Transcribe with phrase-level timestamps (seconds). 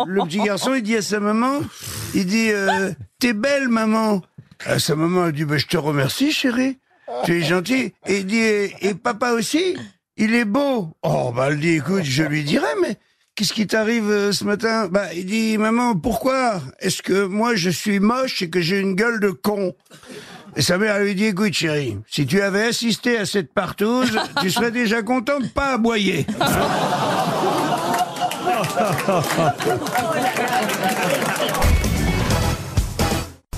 [0.06, 1.60] le petit garçon, il dit à sa maman,
[2.14, 4.22] il dit, euh, t'es belle, maman.
[4.66, 6.78] À sa maman, elle dit, bah, je te remercie, chérie.
[7.24, 7.92] Tu es gentil.
[8.06, 9.76] Et il dit, et, et papa aussi,
[10.16, 10.90] il est beau.
[11.02, 12.96] Oh, bah, elle dit, écoute, je lui dirai, mais
[13.34, 14.88] qu'est-ce qui t'arrive euh, ce matin?
[14.88, 16.60] Bah, il dit, maman, pourquoi?
[16.78, 19.74] Est-ce que moi, je suis moche et que j'ai une gueule de con?
[20.56, 24.50] Et sa mère lui dit, écoute chérie, si tu avais assisté à cette partouze, tu
[24.50, 26.26] serais déjà content de pas aboyer.
[28.94, 31.29] すごいな。